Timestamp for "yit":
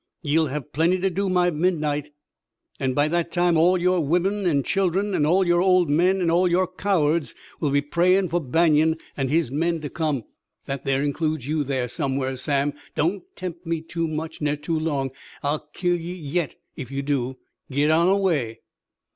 16.15-16.55